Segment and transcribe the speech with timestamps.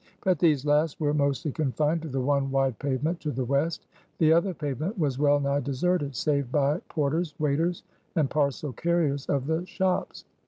[0.23, 3.85] But these last were mostly confined to the one wide pavement to the West;
[4.17, 7.83] the other pavement was well nigh deserted, save by porters, waiters,
[8.15, 10.25] and parcel carriers of the shops.